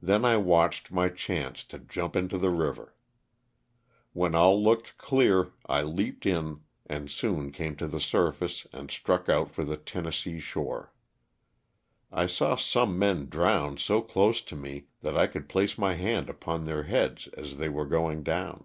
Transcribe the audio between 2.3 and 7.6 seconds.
the river. When all looked clear I leaped in and soon